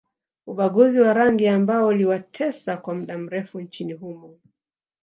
Ubaguzi 0.47 0.99
wa 1.01 1.13
rangi 1.13 1.47
ambao 1.47 1.87
uliwatesa 1.87 2.77
kwa 2.77 2.95
mda 2.95 3.17
mrefu 3.17 3.61
nchini 3.61 3.93
humo 3.93 4.39